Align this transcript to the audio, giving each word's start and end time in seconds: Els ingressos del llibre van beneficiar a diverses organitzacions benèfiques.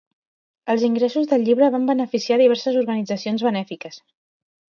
Els 0.73 0.85
ingressos 0.87 1.27
del 1.33 1.45
llibre 1.49 1.69
van 1.75 1.85
beneficiar 1.89 2.39
a 2.39 2.41
diverses 2.43 2.79
organitzacions 2.83 3.45
benèfiques. 3.51 4.03